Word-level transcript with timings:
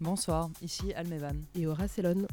Bonsoir, 0.00 0.48
ici 0.62 0.94
Almevan. 0.94 1.42
Et 1.56 1.66
Aura 1.66 1.88
Célone. 1.88 2.28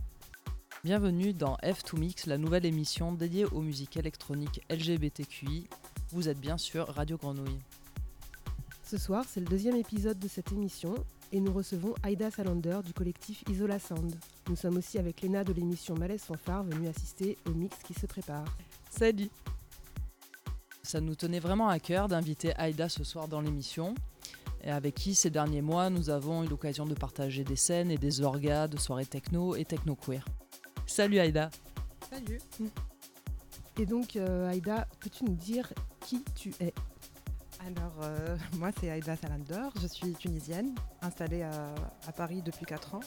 Bienvenue 0.84 1.34
dans 1.34 1.56
F2Mix, 1.64 2.30
la 2.30 2.38
nouvelle 2.38 2.64
émission 2.64 3.12
dédiée 3.12 3.46
aux 3.46 3.62
musiques 3.62 3.98
électroniques 3.98 4.62
LGBTQI. 4.70 5.68
Vous 6.12 6.30
êtes 6.30 6.40
bien 6.40 6.60
sûr 6.60 6.88
Radio 6.90 7.18
Grenouille. 7.18 7.58
Ce 8.84 9.00
soir, 9.00 9.26
c'est 9.28 9.40
le 9.40 9.48
deuxième 9.48 9.78
épisode 9.78 10.20
de 10.20 10.28
cette 10.28 10.52
émission 10.52 10.94
et 11.32 11.40
nous 11.40 11.52
recevons 11.52 11.96
Aida 12.08 12.30
Salander 12.30 12.82
du 12.86 12.94
collectif 12.94 13.44
Isola 13.50 13.80
Sound. 13.80 14.14
Nous 14.48 14.56
sommes 14.56 14.78
aussi 14.78 15.00
avec 15.00 15.22
Léna 15.22 15.44
de 15.44 15.52
l'émission 15.52 15.96
Malaise 15.96 16.22
Fanfare 16.22 16.66
venue 16.66 16.88
assister 16.88 17.36
au 17.48 17.50
mix 17.50 17.78
qui 17.80 17.96
se 17.96 18.06
prépare. 18.06 18.46
Salut 18.92 19.32
Ça 20.84 21.02
nous 21.02 21.16
tenait 21.16 21.40
vraiment 21.40 21.70
à 21.70 21.80
cœur 21.80 22.10
d'inviter 22.10 22.54
Aida 22.60 22.90
ce 22.90 23.04
soir 23.04 23.28
dans 23.28 23.42
l'émission 23.42 23.96
et 24.66 24.72
avec 24.72 24.96
qui 24.96 25.16
ces 25.16 25.30
derniers 25.30 25.62
mois 25.62 25.90
nous 25.90 26.10
avons 26.10 26.44
eu 26.44 26.48
l'occasion 26.48 26.86
de 26.86 26.96
partager 26.96 27.44
des 27.44 27.56
scènes 27.56 27.92
et 27.92 27.98
des 27.98 28.22
orgas 28.22 28.68
de 28.68 28.78
soirées 28.78 29.06
techno 29.06 29.56
et 29.56 29.64
techno 29.64 29.96
queer. 29.96 30.26
Salut 30.88 31.20
Aïda 31.20 31.50
Salut 32.12 32.40
Et 33.80 33.86
donc 33.86 34.16
euh, 34.16 34.50
Aïda, 34.50 34.88
peux-tu 35.00 35.24
nous 35.26 35.36
dire 35.36 35.72
qui 36.02 36.24
tu 36.36 36.52
es? 36.60 36.74
Alors 37.66 37.96
euh, 38.04 38.38
moi 38.58 38.72
c'est 38.80 38.90
Aïda 38.90 39.16
Salander, 39.16 39.70
je 39.82 39.88
suis 39.88 40.14
tunisienne, 40.14 40.74
installée 41.02 41.44
à, 41.44 41.74
à 42.08 42.12
Paris 42.12 42.42
depuis 42.44 42.66
4 42.66 42.96
ans. 42.96 43.02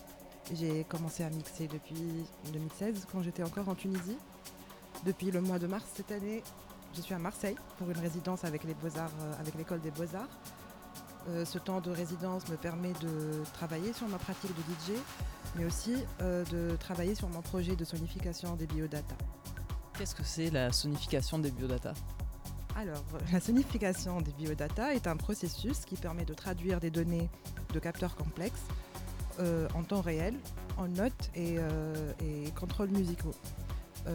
J'ai 0.54 0.84
commencé 0.84 1.24
à 1.24 1.30
mixer 1.30 1.68
depuis 1.68 2.24
2016 2.52 3.06
quand 3.12 3.22
j'étais 3.22 3.42
encore 3.42 3.68
en 3.68 3.74
Tunisie. 3.74 4.16
Depuis 5.04 5.30
le 5.30 5.40
mois 5.40 5.58
de 5.58 5.66
mars 5.66 5.84
cette 5.94 6.10
année, 6.10 6.42
je 6.96 7.02
suis 7.02 7.14
à 7.14 7.18
Marseille 7.18 7.56
pour 7.76 7.90
une 7.90 7.98
résidence 7.98 8.44
avec 8.44 8.64
les 8.64 8.74
Beaux-Arts, 8.74 9.10
euh, 9.20 9.40
avec 9.40 9.54
l'école 9.54 9.80
des 9.80 9.90
Beaux-Arts. 9.90 10.28
Euh, 11.30 11.44
ce 11.44 11.58
temps 11.58 11.80
de 11.80 11.90
résidence 11.90 12.48
me 12.48 12.56
permet 12.56 12.92
de 13.02 13.42
travailler 13.52 13.92
sur 13.92 14.08
ma 14.08 14.18
pratique 14.18 14.50
de 14.50 14.62
DJ, 14.62 14.96
mais 15.56 15.64
aussi 15.64 15.94
euh, 16.22 16.44
de 16.46 16.74
travailler 16.76 17.14
sur 17.14 17.28
mon 17.28 17.42
projet 17.42 17.76
de 17.76 17.84
sonification 17.84 18.56
des 18.56 18.66
biodata. 18.66 19.14
Qu'est-ce 19.98 20.14
que 20.14 20.22
c'est 20.22 20.50
la 20.50 20.72
sonification 20.72 21.38
des 21.38 21.50
biodata? 21.50 21.92
Alors, 22.76 23.04
la 23.32 23.40
sonification 23.40 24.20
des 24.22 24.32
biodata 24.32 24.94
est 24.94 25.06
un 25.06 25.16
processus 25.16 25.84
qui 25.84 25.96
permet 25.96 26.24
de 26.24 26.32
traduire 26.32 26.80
des 26.80 26.90
données 26.90 27.28
de 27.74 27.78
capteurs 27.78 28.16
complexes 28.16 28.64
euh, 29.40 29.68
en 29.74 29.82
temps 29.82 30.00
réel, 30.00 30.34
en 30.78 30.88
notes 30.88 31.30
et, 31.34 31.56
et 32.20 32.50
contrôles 32.52 32.90
musicaux. 32.90 33.34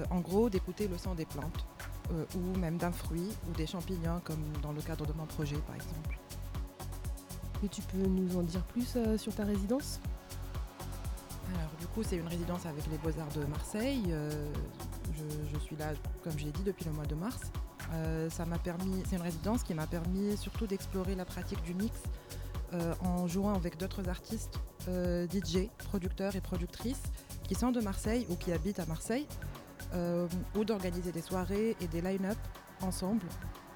En 0.09 0.22
gros, 0.22 0.50
d'écouter 0.50 0.88
le 0.88 0.97
son 0.97 1.14
des 1.14 1.25
plantes, 1.25 1.67
ou 2.36 2.58
même 2.58 2.78
d'un 2.78 2.91
fruit 2.91 3.30
ou 3.47 3.52
des 3.52 3.67
champignons, 3.67 4.22
comme 4.23 4.41
dans 4.64 4.72
le 4.72 4.81
cadre 4.81 5.06
de 5.06 5.14
mon 5.14 5.25
projet 5.25 5.58
par 5.67 5.75
exemple. 5.75 6.17
Et 7.64 7.69
tu 7.69 7.81
peux 7.81 8.06
nous 8.06 8.38
en 8.38 8.44
dire 8.44 8.61
plus 8.64 8.94
euh, 8.97 9.17
sur 9.17 9.33
ta 9.33 9.45
résidence? 9.45 10.02
Alors 11.56 11.72
du 11.80 11.88
coup, 11.88 12.03
c'est 12.03 12.17
une 12.17 12.28
résidence 12.28 12.66
avec 12.66 12.86
les 12.92 12.97
Beaux-Arts 12.97 13.31
de 13.38 13.45
Marseille. 13.45 14.03
Euh, 14.09 14.30
je, 15.53 15.59
suis 15.59 15.78
là, 15.78 15.94
comme 16.23 16.38
je 16.38 16.45
l'ai 16.45 16.52
dit, 16.52 16.64
depuis 16.64 16.86
le 16.86 16.91
mois 16.91 17.06
de 17.06 17.16
mars. 17.16 17.39
Euh, 17.94 18.30
c'est 18.30 19.16
une 19.16 19.22
résidence 19.22 19.64
qui 19.64 19.73
m'a 19.73 19.88
permis 19.88 20.36
surtout 20.36 20.67
d'explorer 20.67 21.16
la 21.16 21.25
pratique 21.25 21.61
du 21.64 21.73
mix 21.73 21.91
en 23.03 23.28
jouant 23.28 23.53
avec 23.53 23.78
d'autres 23.78 24.09
artistes, 24.09 24.59
DJ, 24.88 25.69
producteurs 25.89 26.36
et 26.36 26.41
productrices 26.41 27.03
qui 27.44 27.53
sont 27.53 27.69
de 27.72 27.80
Marseille 27.81 28.25
ou 28.31 28.36
qui 28.36 28.52
habitent 28.52 28.80
à 28.80 28.88
Marseille, 28.88 29.28
ou 30.56 30.66
d'organiser 30.66 31.11
des 31.11 31.22
soirées 31.22 31.78
et 31.80 31.88
des 31.88 32.02
line-up 32.02 32.39
ensemble. 32.81 33.28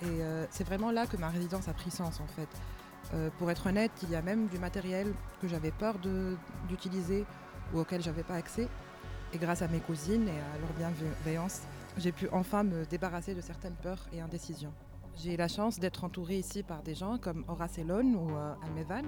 Et 0.01 0.19
c'est 0.49 0.63
vraiment 0.63 0.89
là 0.89 1.05
que 1.05 1.15
ma 1.15 1.29
résidence 1.29 1.67
a 1.67 1.73
pris 1.73 1.91
sens 1.91 2.19
en 2.19 2.25
fait. 2.25 2.49
Euh, 3.13 3.29
pour 3.37 3.49
être 3.49 3.67
honnête, 3.67 3.91
il 4.03 4.09
y 4.09 4.15
a 4.15 4.21
même 4.21 4.47
du 4.47 4.59
matériel 4.59 5.13
que 5.41 5.47
j'avais 5.47 5.71
peur 5.71 5.95
d'utiliser 6.67 7.25
ou 7.73 7.79
auquel 7.79 8.01
j'avais 8.01 8.23
pas 8.23 8.35
accès. 8.35 8.67
Et 9.33 9.37
grâce 9.37 9.61
à 9.61 9.67
mes 9.67 9.79
cousines 9.79 10.27
et 10.27 10.31
à 10.31 10.57
leur 10.59 10.73
bienveillance, 10.77 11.61
j'ai 11.97 12.11
pu 12.11 12.27
enfin 12.31 12.63
me 12.63 12.85
débarrasser 12.85 13.33
de 13.33 13.41
certaines 13.41 13.75
peurs 13.75 14.07
et 14.13 14.21
indécisions. 14.21 14.73
J'ai 15.15 15.35
la 15.35 15.47
chance 15.47 15.79
d'être 15.79 16.03
entourée 16.03 16.37
ici 16.37 16.63
par 16.63 16.83
des 16.83 16.95
gens 16.95 17.17
comme 17.17 17.43
Horace 17.47 17.77
Elon 17.79 18.05
ou 18.13 18.31
euh, 18.31 18.53
Almevan. 18.63 19.05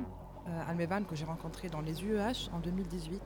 Euh, 0.47 0.61
Almevan 0.67 1.05
que 1.05 1.15
j'ai 1.15 1.25
rencontré 1.25 1.69
dans 1.69 1.81
les 1.81 2.03
UEH 2.03 2.49
en 2.51 2.59
2018. 2.59 3.21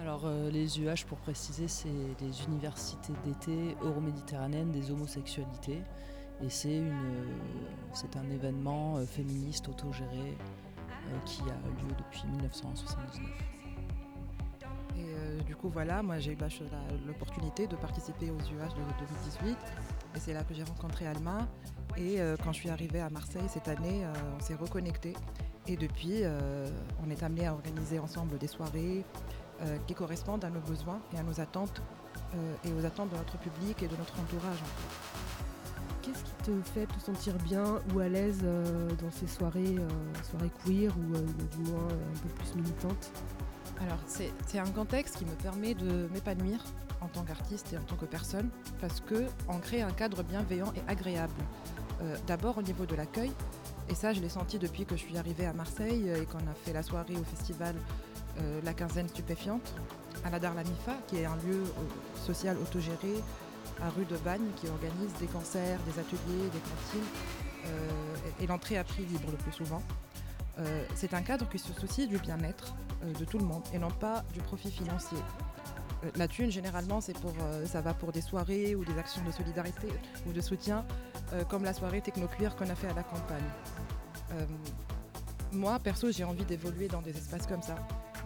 Alors 0.00 0.30
les 0.52 0.80
UH 0.80 1.04
pour 1.08 1.18
préciser 1.18 1.66
c'est 1.66 1.88
les 2.20 2.44
universités 2.44 3.12
d'été 3.24 3.76
euroméditerranéennes 3.82 4.70
des 4.70 4.92
homosexualités 4.92 5.82
et 6.40 6.48
euh, 6.66 6.90
c'est 7.92 8.16
un 8.16 8.30
événement 8.30 8.96
euh, 8.96 9.06
féministe 9.06 9.68
autogéré 9.68 10.36
euh, 10.36 11.18
qui 11.24 11.42
a 11.42 11.54
lieu 11.54 11.94
depuis 11.98 12.24
1979. 12.28 13.28
Et 14.96 15.44
du 15.44 15.54
coup, 15.54 15.68
voilà, 15.68 16.02
moi 16.02 16.18
j'ai 16.18 16.32
eu 16.32 16.38
l'opportunité 17.06 17.68
de 17.68 17.76
participer 17.76 18.30
aux 18.30 18.38
UH 18.38 18.74
de 18.74 19.06
2018. 19.06 19.56
Et 20.16 20.18
c'est 20.18 20.32
là 20.32 20.42
que 20.42 20.52
j'ai 20.54 20.64
rencontré 20.64 21.06
Alma. 21.06 21.46
Et 21.96 22.18
quand 22.42 22.52
je 22.52 22.58
suis 22.58 22.68
arrivée 22.68 23.00
à 23.00 23.08
Marseille 23.08 23.48
cette 23.48 23.68
année, 23.68 24.04
on 24.36 24.40
s'est 24.40 24.56
reconnectés. 24.56 25.14
Et 25.68 25.76
depuis, 25.76 26.24
on 27.00 27.10
est 27.10 27.22
amené 27.22 27.46
à 27.46 27.54
organiser 27.54 28.00
ensemble 28.00 28.38
des 28.38 28.48
soirées 28.48 29.04
qui 29.86 29.94
correspondent 29.94 30.44
à 30.44 30.50
nos 30.50 30.60
besoins 30.60 31.00
et 31.14 31.18
à 31.18 31.22
nos 31.22 31.40
attentes 31.40 31.80
et 32.64 32.72
aux 32.72 32.84
attentes 32.84 33.10
de 33.10 33.16
notre 33.16 33.38
public 33.38 33.80
et 33.80 33.86
de 33.86 33.96
notre 33.96 34.18
entourage. 34.20 34.62
Qu'est-ce 36.08 36.24
qui 36.24 36.50
te 36.50 36.70
fait 36.70 36.86
te 36.86 37.00
sentir 37.00 37.34
bien 37.44 37.82
ou 37.92 37.98
à 37.98 38.08
l'aise 38.08 38.40
euh, 38.42 38.88
dans 39.02 39.10
ces 39.10 39.26
soirées, 39.26 39.76
euh, 39.78 39.88
soirées 40.30 40.50
queer 40.64 40.90
ou 40.96 41.14
euh, 41.14 41.20
du 41.20 41.70
moins 41.70 41.84
un 41.84 42.18
peu 42.22 42.28
plus 42.30 42.54
militantes? 42.54 43.10
Alors, 43.80 43.98
c'est 44.06 44.58
un 44.58 44.70
contexte 44.70 45.18
qui 45.18 45.26
me 45.26 45.34
permet 45.34 45.74
de 45.74 46.08
m'épanouir 46.14 46.64
en 47.02 47.08
tant 47.08 47.24
qu'artiste 47.24 47.74
et 47.74 47.76
en 47.76 47.82
tant 47.82 47.96
que 47.96 48.06
personne, 48.06 48.48
parce 48.80 49.00
que 49.00 49.26
on 49.48 49.58
crée 49.58 49.82
un 49.82 49.90
cadre 49.90 50.22
bienveillant 50.22 50.72
et 50.74 50.90
agréable. 50.90 51.34
D'abord 52.26 52.58
au 52.58 52.62
niveau 52.62 52.86
de 52.86 52.96
l'accueil, 52.96 53.30
et 53.88 53.94
ça 53.94 54.12
je 54.12 54.20
l'ai 54.20 54.28
senti 54.28 54.58
depuis 54.58 54.84
que 54.84 54.96
je 54.96 55.02
suis 55.02 55.16
arrivée 55.16 55.46
à 55.46 55.52
Marseille 55.52 56.10
et 56.10 56.24
qu'on 56.26 56.38
a 56.38 56.54
fait 56.64 56.72
la 56.72 56.82
soirée 56.82 57.16
au 57.16 57.22
festival 57.22 57.76
La 58.64 58.74
Quinzaine 58.74 59.08
Stupéfiante 59.08 59.74
à 60.24 60.30
la 60.30 60.40
Darlamifa, 60.40 60.94
qui 61.06 61.18
est 61.18 61.24
un 61.24 61.36
lieu 61.36 61.62
social 62.16 62.56
autogéré 62.56 63.14
à 63.82 63.90
rue 63.90 64.04
de 64.04 64.16
Bagne 64.18 64.50
qui 64.56 64.68
organise 64.68 65.12
des 65.20 65.26
concerts, 65.26 65.78
des 65.84 66.00
ateliers, 66.00 66.48
des 66.52 66.60
cantines, 66.60 67.08
euh, 67.66 68.40
et, 68.40 68.46
l'entrée 68.46 68.78
à 68.78 68.84
prix 68.84 69.04
libre 69.04 69.30
le 69.30 69.36
plus 69.36 69.52
souvent. 69.52 69.82
Euh, 70.58 70.84
c'est 70.94 71.14
un 71.14 71.22
cadre 71.22 71.48
qui 71.48 71.58
se 71.58 71.72
soucie 71.72 72.08
du 72.08 72.18
bien-être 72.18 72.74
euh, 73.02 73.12
de 73.12 73.24
tout 73.24 73.38
le 73.38 73.44
monde 73.44 73.62
et 73.72 73.78
non 73.78 73.90
pas 73.90 74.24
du 74.32 74.40
profit 74.40 74.70
financier. 74.70 75.18
La 76.14 76.28
thune, 76.28 76.50
généralement, 76.50 77.00
ça 77.00 77.80
va 77.80 77.92
pour 77.92 78.12
des 78.12 78.20
soirées 78.20 78.76
ou 78.76 78.84
des 78.84 78.96
actions 78.98 79.24
de 79.24 79.32
solidarité 79.32 79.88
ou 80.28 80.32
de 80.32 80.40
soutien, 80.40 80.86
comme 81.48 81.64
la 81.64 81.72
soirée 81.72 82.00
Technocuir 82.00 82.54
qu'on 82.54 82.70
a 82.70 82.76
fait 82.76 82.86
à 82.86 82.94
la 82.94 83.02
campagne. 83.02 83.42
Moi, 85.50 85.76
perso, 85.80 86.12
j'ai 86.12 86.22
envie 86.22 86.44
d'évoluer 86.44 86.86
dans 86.86 87.02
des 87.02 87.10
espaces 87.10 87.48
comme 87.48 87.62
ça, 87.62 87.74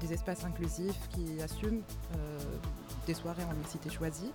des 0.03 0.13
espaces 0.13 0.45
inclusifs 0.45 1.09
qui 1.09 1.41
assument 1.41 1.81
des 3.07 3.15
soirées 3.15 3.45
en 3.45 3.55
mixité 3.55 3.89
choisie, 3.89 4.33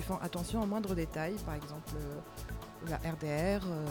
qui 0.00 0.06
font 0.06 0.18
attention 0.22 0.62
aux 0.62 0.66
moindres 0.66 0.94
détails, 0.94 1.36
par 1.44 1.54
exemple 1.54 1.92
euh, 1.96 2.88
la 2.88 2.96
RDR, 2.96 3.62
euh, 3.66 3.86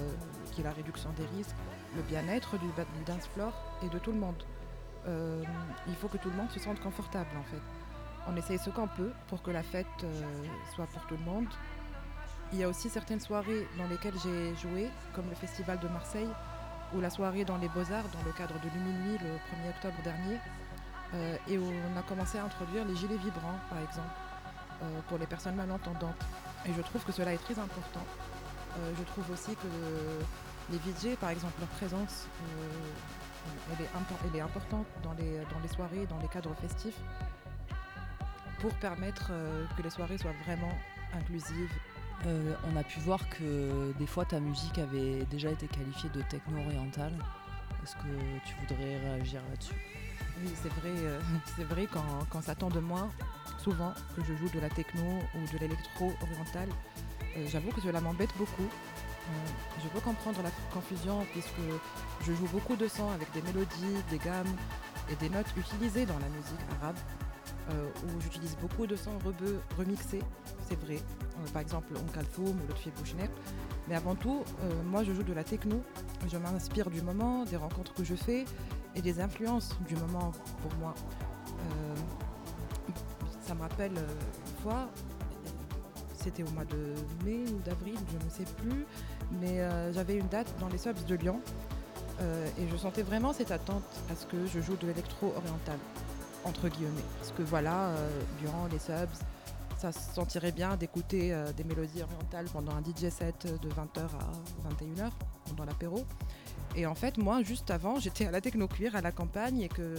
qui 0.51 0.61
est 0.61 0.63
la 0.63 0.71
réduction 0.71 1.11
des 1.15 1.25
risques, 1.37 1.55
le 1.95 2.01
bien-être 2.01 2.57
du, 2.57 2.65
du 2.65 3.03
dance 3.05 3.27
floor 3.35 3.53
et 3.83 3.89
de 3.89 3.99
tout 3.99 4.11
le 4.11 4.17
monde. 4.17 4.41
Euh, 5.07 5.43
il 5.87 5.93
faut 5.93 6.07
que 6.07 6.17
tout 6.17 6.29
le 6.31 6.35
monde 6.35 6.49
se 6.49 6.59
sente 6.59 6.79
confortable 6.79 7.29
en 7.37 7.43
fait. 7.43 7.61
On 8.27 8.35
essaye 8.35 8.57
ce 8.57 8.71
qu'on 8.71 8.87
peut 8.87 9.11
pour 9.27 9.43
que 9.43 9.51
la 9.51 9.61
fête 9.61 9.85
soit 10.73 10.87
pour 10.87 11.05
tout 11.05 11.15
le 11.15 11.31
monde. 11.31 11.47
Il 12.53 12.59
y 12.59 12.63
a 12.63 12.69
aussi 12.69 12.89
certaines 12.89 13.19
soirées 13.19 13.67
dans 13.77 13.87
lesquelles 13.87 14.17
j'ai 14.23 14.55
joué, 14.55 14.89
comme 15.13 15.29
le 15.29 15.35
Festival 15.35 15.79
de 15.79 15.87
Marseille 15.89 16.29
ou 16.95 17.01
la 17.01 17.11
soirée 17.11 17.45
dans 17.45 17.57
les 17.57 17.69
Beaux-Arts 17.69 18.09
dans 18.11 18.23
le 18.25 18.31
cadre 18.33 18.55
de 18.55 18.69
Luminuit 18.73 19.19
le 19.21 19.35
1er 19.37 19.69
octobre 19.69 20.01
dernier, 20.03 20.37
et 21.47 21.57
où 21.57 21.65
on 21.65 21.99
a 21.99 22.01
commencé 22.03 22.37
à 22.39 22.45
introduire 22.45 22.83
les 22.85 22.95
gilets 22.95 23.17
vibrants 23.17 23.59
par 23.69 23.79
exemple, 23.79 24.09
pour 25.07 25.17
les 25.17 25.25
personnes 25.27 25.55
malentendantes. 25.55 26.21
Et 26.65 26.73
je 26.73 26.81
trouve 26.81 27.03
que 27.03 27.11
cela 27.11 27.33
est 27.33 27.37
très 27.37 27.57
important. 27.59 28.05
Euh, 28.77 28.91
je 28.97 29.03
trouve 29.03 29.29
aussi 29.31 29.55
que 29.55 29.67
les 30.71 30.77
VJ, 30.77 31.15
par 31.17 31.29
exemple, 31.31 31.53
leur 31.59 31.69
présence, 31.69 32.27
euh, 32.43 33.71
elle, 33.71 33.85
est 33.85 33.89
impo- 33.89 34.19
elle 34.29 34.35
est 34.37 34.41
importante 34.41 34.85
dans 35.03 35.13
les, 35.13 35.39
dans 35.51 35.59
les 35.61 35.67
soirées, 35.69 36.05
dans 36.07 36.19
les 36.19 36.27
cadres 36.27 36.53
festifs, 36.61 36.99
pour 38.59 38.73
permettre 38.75 39.29
euh, 39.31 39.65
que 39.77 39.81
les 39.81 39.89
soirées 39.89 40.17
soient 40.17 40.33
vraiment 40.45 40.73
inclusives. 41.13 41.71
Euh, 42.27 42.53
on 42.71 42.75
a 42.75 42.83
pu 42.83 42.99
voir 42.99 43.19
que 43.29 43.93
des 43.97 44.07
fois 44.07 44.25
ta 44.25 44.39
musique 44.39 44.77
avait 44.77 45.25
déjà 45.31 45.49
été 45.49 45.67
qualifiée 45.67 46.09
de 46.09 46.21
techno 46.23 46.59
orientale. 46.65 47.13
Est-ce 47.81 47.95
que 47.95 48.45
tu 48.45 48.55
voudrais 48.59 48.97
réagir 48.99 49.41
là-dessus? 49.49 49.73
Oui, 50.41 50.51
c'est 50.61 50.69
vrai, 50.73 50.91
euh, 50.97 51.19
c'est 51.55 51.63
vrai 51.63 51.87
quand, 51.91 52.03
quand 52.29 52.41
ça 52.41 52.55
tend 52.55 52.69
de 52.69 52.79
moi, 52.81 53.09
souvent, 53.59 53.93
que 54.15 54.23
je 54.23 54.33
joue 54.35 54.49
de 54.49 54.59
la 54.59 54.69
techno 54.69 55.03
ou 55.35 55.53
de 55.53 55.57
l'électro 55.59 56.13
oriental, 56.21 56.69
euh, 57.37 57.45
j'avoue 57.47 57.71
que 57.71 57.81
cela 57.81 58.01
m'embête 58.01 58.31
beaucoup. 58.37 58.63
Euh, 58.63 59.31
je 59.83 59.87
peux 59.89 59.99
comprendre 59.99 60.41
la 60.41 60.49
confusion 60.73 61.25
puisque 61.31 61.49
je 62.25 62.33
joue 62.33 62.47
beaucoup 62.51 62.75
de 62.75 62.87
sons 62.87 63.11
avec 63.11 63.31
des 63.33 63.41
mélodies, 63.41 64.03
des 64.09 64.17
gammes, 64.17 64.55
et 65.11 65.15
des 65.15 65.29
notes 65.29 65.47
utilisées 65.57 66.05
dans 66.05 66.19
la 66.19 66.29
musique 66.29 66.59
arabe, 66.79 66.95
euh, 67.71 67.89
où 68.05 68.21
j'utilise 68.21 68.55
beaucoup 68.61 68.85
de 68.85 68.95
sons 68.95 69.17
rebeux 69.25 69.59
remixés, 69.75 70.21
c'est 70.67 70.79
vrai. 70.79 70.99
Par 71.51 71.63
exemple, 71.63 71.93
On 71.95 72.11
Kalfoum 72.11 72.59
ou 72.61 72.67
Lotfi 72.67 72.91
Bouchner. 72.91 73.29
Mais 73.87 73.95
avant 73.95 74.13
tout, 74.13 74.43
moi 74.85 75.03
je 75.03 75.13
joue 75.13 75.23
de 75.23 75.33
la 75.33 75.43
techno. 75.43 75.81
Je 76.31 76.37
m'inspire 76.37 76.91
du 76.91 77.01
moment, 77.01 77.43
des 77.45 77.55
rencontres 77.55 77.93
que 77.93 78.03
je 78.03 78.13
fais 78.13 78.45
et 78.93 79.01
des 79.01 79.19
influences 79.19 79.75
du 79.87 79.95
moment 79.95 80.31
pour 80.61 80.75
moi. 80.79 80.93
Ça 83.49 83.55
me 83.55 83.61
rappelle 83.61 83.93
une 83.93 84.63
fois, 84.63 84.87
c'était 86.15 86.43
au 86.43 86.49
mois 86.51 86.65
de 86.65 86.93
mai 87.25 87.43
ou 87.51 87.59
d'avril, 87.65 87.95
je 88.11 88.25
ne 88.25 88.29
sais 88.29 88.53
plus, 88.57 88.85
mais 89.41 89.59
j'avais 89.91 90.17
une 90.17 90.27
date 90.27 90.53
dans 90.59 90.67
les 90.69 90.77
subs 90.77 91.05
de 91.07 91.15
Lyon 91.15 91.41
et 92.21 92.67
je 92.69 92.77
sentais 92.77 93.01
vraiment 93.01 93.33
cette 93.33 93.49
attente 93.51 93.83
à 94.11 94.15
ce 94.15 94.27
que 94.27 94.45
je 94.45 94.59
joue 94.59 94.75
de 94.75 94.85
l'électro 94.85 95.33
oriental 95.35 95.79
entre 96.45 96.69
guillemets. 96.69 97.03
Parce 97.19 97.31
que 97.31 97.43
voilà, 97.43 97.87
euh, 97.87 98.09
durant 98.41 98.67
les 98.71 98.79
subs, 98.79 99.25
ça 99.77 99.91
se 99.91 100.13
sentirait 100.13 100.51
bien 100.51 100.75
d'écouter 100.75 101.33
euh, 101.33 101.51
des 101.53 101.63
mélodies 101.63 102.01
orientales 102.01 102.45
pendant 102.51 102.73
un 102.73 102.81
DJ 102.81 103.09
set 103.09 103.47
de 103.61 103.69
20h 103.69 104.01
à 104.01 104.73
21h, 104.73 105.11
pendant 105.47 105.65
l'apéro. 105.65 106.05
Et 106.75 106.85
en 106.85 106.95
fait, 106.95 107.17
moi, 107.17 107.41
juste 107.43 107.71
avant, 107.71 107.99
j'étais 107.99 108.25
à 108.25 108.31
la 108.31 108.41
Techno 108.41 108.67
Cuir, 108.67 108.95
à 108.95 109.01
la 109.01 109.11
campagne, 109.11 109.61
et 109.61 109.69
que 109.69 109.95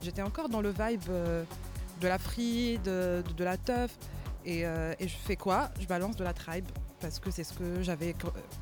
j'étais 0.00 0.22
encore 0.22 0.48
dans 0.48 0.60
le 0.60 0.70
vibe 0.70 1.02
euh, 1.10 1.44
de 2.00 2.08
la 2.08 2.18
free, 2.18 2.78
de, 2.78 3.22
la 3.38 3.56
teuf. 3.56 3.96
Et, 4.44 4.60
et, 4.60 5.08
je 5.08 5.16
fais 5.16 5.36
quoi? 5.36 5.70
Je 5.80 5.86
balance 5.86 6.16
de 6.16 6.24
la 6.24 6.34
tribe, 6.34 6.66
parce 7.00 7.18
que 7.18 7.30
c'est 7.30 7.44
ce 7.44 7.54
que 7.54 7.82
j'avais 7.82 8.14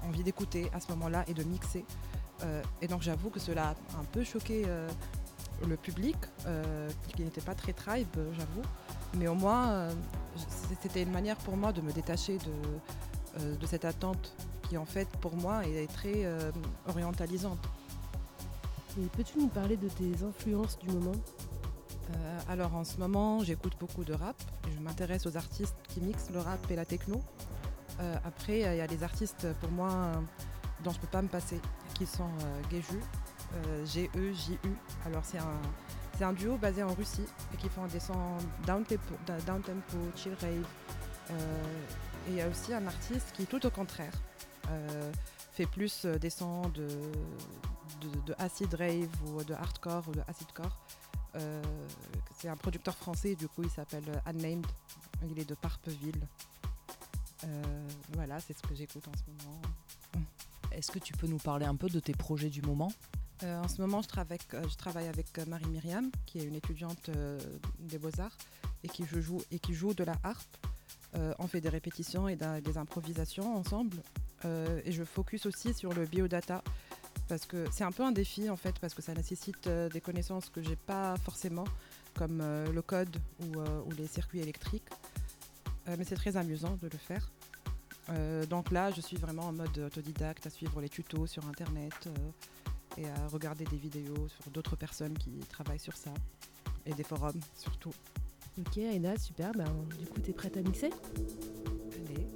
envie 0.06 0.22
d'écouter 0.22 0.70
à 0.72 0.80
ce 0.80 0.88
moment-là 0.92 1.24
et 1.26 1.34
de 1.34 1.42
mixer. 1.42 1.84
et 2.80 2.86
donc 2.86 3.02
j'avoue 3.02 3.30
que 3.30 3.40
cela 3.40 3.70
a 3.70 4.00
un 4.00 4.04
peu 4.12 4.22
choqué 4.22 4.64
le 5.66 5.76
public, 5.76 6.16
euh, 6.46 6.88
qui 7.08 7.22
n'était 7.22 7.40
pas 7.40 7.54
très 7.54 7.72
tribe, 7.72 8.08
j'avoue. 8.32 8.62
Mais 9.14 9.28
au 9.28 9.34
moins, 9.34 9.70
euh, 9.70 9.92
c'était 10.80 11.02
une 11.02 11.12
manière 11.12 11.36
pour 11.36 11.56
moi 11.56 11.72
de 11.72 11.80
me 11.80 11.92
détacher 11.92 12.38
de, 12.38 13.40
euh, 13.40 13.56
de 13.56 13.66
cette 13.66 13.84
attente 13.84 14.34
qui, 14.68 14.76
en 14.76 14.84
fait, 14.84 15.08
pour 15.20 15.36
moi, 15.36 15.66
est 15.66 15.92
très 15.92 16.26
orientalisante. 16.88 17.58
Et 18.98 19.06
peux-tu 19.06 19.38
nous 19.38 19.48
parler 19.48 19.76
de 19.76 19.88
tes 19.88 20.24
influences 20.24 20.78
du 20.78 20.90
moment? 20.90 21.16
Alors, 22.48 22.74
en 22.74 22.84
ce 22.84 22.98
moment, 22.98 23.42
j'écoute 23.42 23.74
beaucoup 23.78 24.04
de 24.04 24.12
rap. 24.12 24.36
Je 24.74 24.80
m'intéresse 24.82 25.26
aux 25.26 25.36
artistes 25.36 25.76
qui 25.88 26.00
mixent 26.00 26.30
le 26.30 26.40
rap 26.40 26.58
et 26.70 26.76
la 26.76 26.84
techno. 26.84 27.20
après, 28.24 28.60
il 28.60 28.76
y 28.76 28.80
a 28.80 28.86
des 28.86 29.02
artistes, 29.02 29.46
pour 29.60 29.70
moi, 29.70 30.12
dont 30.84 30.90
je 30.90 30.96
ne 30.96 31.00
peux 31.00 31.08
pas 31.08 31.22
me 31.22 31.28
passer, 31.28 31.60
qui 31.94 32.06
sont 32.06 32.30
Geju, 32.70 33.00
G-E-J-U. 33.86 34.70
Alors 35.06 35.24
c'est 35.24 35.38
un, 35.38 35.60
c'est 36.18 36.24
un 36.24 36.32
duo 36.32 36.56
basé 36.56 36.82
en 36.82 36.94
Russie 36.94 37.24
et 37.52 37.56
qui 37.56 37.68
font 37.68 37.86
des 37.86 38.00
sons 38.00 38.38
down 38.66 38.84
tempo, 38.84 39.98
chill 40.14 40.34
rave. 40.40 40.66
Euh, 41.30 41.34
et 42.28 42.30
il 42.30 42.34
y 42.36 42.40
a 42.40 42.48
aussi 42.48 42.72
un 42.72 42.86
artiste 42.86 43.32
qui, 43.32 43.46
tout 43.46 43.64
au 43.66 43.70
contraire, 43.70 44.12
euh, 44.70 45.12
fait 45.52 45.66
plus 45.66 46.06
des 46.06 46.30
sons 46.30 46.68
de, 46.68 46.86
de, 48.26 48.34
acid 48.38 48.72
rave 48.74 49.08
ou 49.26 49.42
de 49.42 49.54
hardcore 49.54 50.04
ou 50.08 50.12
de 50.12 50.20
acidcore. 50.28 50.66
Euh, 50.66 51.11
c'est 52.38 52.48
un 52.48 52.56
producteur 52.56 52.94
français, 52.96 53.34
du 53.34 53.48
coup 53.48 53.62
il 53.62 53.70
s'appelle 53.70 54.04
Unnamed, 54.26 54.66
il 55.30 55.38
est 55.38 55.48
de 55.48 55.54
Parpeville. 55.54 56.26
voilà, 58.14 58.40
c'est 58.40 58.56
ce 58.56 58.62
que 58.62 58.74
j'écoute 58.74 59.06
en 59.08 59.16
ce 59.16 59.22
moment. 59.26 59.60
Est-ce 60.74 60.90
que 60.90 60.98
tu 60.98 61.12
peux 61.12 61.26
nous 61.26 61.38
parler 61.38 61.66
un 61.66 61.76
peu 61.76 61.88
de 61.88 62.00
tes 62.00 62.14
projets 62.14 62.48
du 62.48 62.62
moment? 62.62 62.92
Euh, 63.42 63.60
en 63.60 63.68
ce 63.68 63.80
moment, 63.80 64.02
je 64.02 64.08
travaille, 64.08 64.38
euh, 64.54 64.62
je 64.68 64.76
travaille 64.76 65.08
avec 65.08 65.38
euh, 65.38 65.44
Marie 65.46 65.66
Myriam, 65.66 66.10
qui 66.26 66.38
est 66.38 66.44
une 66.44 66.54
étudiante 66.54 67.10
des 67.78 67.98
Beaux-Arts 67.98 68.36
et 68.84 68.88
qui 68.88 69.04
joue, 69.04 69.42
et 69.50 69.58
qui 69.58 69.74
joue 69.74 69.94
de 69.94 70.04
la 70.04 70.14
harpe. 70.22 70.56
on 71.38 71.46
fait 71.46 71.60
des 71.60 71.68
répétitions 71.68 72.28
et 72.28 72.36
des 72.36 72.78
improvisations 72.78 73.56
ensemble. 73.56 74.02
et 74.44 74.90
je 74.92 75.04
focus 75.04 75.46
aussi 75.46 75.74
sur 75.74 75.92
le 75.92 76.06
biodata 76.06 76.64
parce 77.28 77.46
que 77.46 77.66
c'est 77.72 77.84
un 77.84 77.92
peu 77.92 78.02
un 78.02 78.12
défi 78.12 78.50
en 78.50 78.56
fait 78.56 78.78
parce 78.78 78.94
que 78.94 79.02
ça 79.02 79.14
nécessite 79.14 79.68
des 79.68 80.00
connaissances 80.00 80.48
que 80.50 80.62
j'ai 80.62 80.76
pas 80.76 81.16
forcément 81.18 81.64
comme 82.14 82.42
le 82.72 82.82
code 82.82 83.16
ou, 83.40 83.90
les 83.96 84.06
circuits 84.06 84.40
électriques. 84.40 84.88
mais 85.86 86.04
c'est 86.04 86.16
très 86.16 86.36
amusant 86.36 86.76
de 86.82 86.88
le 86.92 86.98
faire. 86.98 87.30
donc 88.48 88.70
là, 88.70 88.90
je 88.90 89.00
suis 89.00 89.16
vraiment 89.16 89.44
en 89.48 89.52
mode 89.52 89.78
autodidacte 89.78 90.46
à 90.46 90.50
suivre 90.50 90.80
les 90.80 90.88
tutos 90.88 91.26
sur 91.26 91.46
internet 91.46 92.08
et 92.98 93.06
à 93.06 93.28
regarder 93.28 93.64
des 93.64 93.76
vidéos 93.76 94.28
sur 94.28 94.50
d'autres 94.50 94.76
personnes 94.76 95.16
qui 95.16 95.30
travaillent 95.48 95.78
sur 95.78 95.96
ça 95.96 96.12
et 96.86 96.92
des 96.92 97.04
forums 97.04 97.40
surtout. 97.56 97.92
Ok 98.58 98.78
Aïda, 98.78 99.16
super, 99.18 99.52
ben, 99.52 99.72
du 99.98 100.06
coup 100.06 100.20
t'es 100.20 100.32
prête 100.32 100.56
à 100.56 100.62
mixer? 100.62 100.90
Allez. 102.06 102.26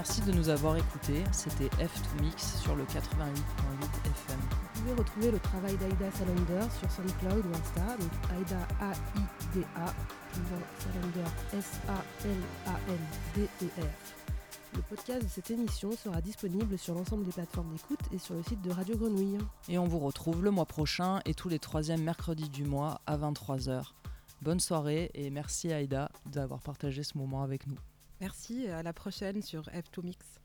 Merci 0.00 0.22
de 0.22 0.32
nous 0.32 0.48
avoir 0.48 0.78
écoutés. 0.78 1.22
C'était 1.30 1.68
F2Mix 1.76 2.62
sur 2.62 2.74
le 2.74 2.84
88.8 2.84 2.94
FM. 2.96 4.40
Vous 4.40 4.80
pouvez 4.80 4.94
retrouver 4.94 5.30
le 5.30 5.38
travail 5.40 5.76
d'Aïda 5.76 6.10
Salander 6.12 6.66
sur 6.78 6.90
SoundCloud 6.90 7.44
ou 7.44 7.50
Insta, 7.54 7.98
donc 7.98 8.10
Aïda 8.34 8.66
A-I-D-A, 8.80 9.94
Salander 10.78 11.28
S-A-L-A-N-D-E-R. 11.52 12.74
Le 14.74 14.82
podcast 14.88 15.22
de 15.22 15.28
cette 15.28 15.50
émission 15.50 15.92
sera 15.92 16.22
disponible 16.22 16.78
sur 16.78 16.94
l'ensemble 16.94 17.26
des 17.26 17.32
plateformes 17.32 17.74
d'écoute 17.74 18.00
et 18.10 18.18
sur 18.18 18.32
le 18.32 18.42
site 18.42 18.62
de 18.62 18.70
Radio 18.70 18.96
Grenouille. 18.96 19.36
Et 19.68 19.76
on 19.76 19.86
vous 19.86 19.98
retrouve 19.98 20.42
le 20.42 20.50
mois 20.50 20.64
prochain 20.64 21.20
et 21.26 21.34
tous 21.34 21.50
les 21.50 21.58
troisièmes 21.58 22.04
mercredis 22.04 22.48
du 22.48 22.64
mois 22.64 23.02
à 23.06 23.18
23h. 23.18 23.92
Bonne 24.40 24.60
soirée 24.60 25.10
et 25.12 25.28
merci 25.28 25.70
Aïda 25.70 26.10
d'avoir 26.24 26.62
partagé 26.62 27.02
ce 27.02 27.18
moment 27.18 27.42
avec 27.42 27.66
nous. 27.66 27.76
Merci, 28.20 28.68
à 28.68 28.82
la 28.82 28.92
prochaine 28.92 29.40
sur 29.40 29.62
F2Mix. 29.68 30.39